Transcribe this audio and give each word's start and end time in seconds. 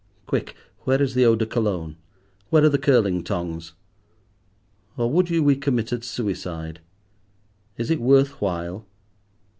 Quick, 0.25 0.55
where 0.79 0.99
is 0.99 1.13
the 1.13 1.25
eau 1.25 1.35
de 1.35 1.45
Cologne? 1.45 1.95
where 2.49 2.63
are 2.63 2.69
the 2.69 2.79
curling 2.79 3.23
tongs? 3.23 3.73
Or 4.97 5.11
would 5.11 5.29
you 5.29 5.43
we 5.43 5.55
committed 5.55 6.03
suicide? 6.03 6.79
Is 7.77 7.91
it 7.91 8.01
worth 8.01 8.41
while? 8.41 8.87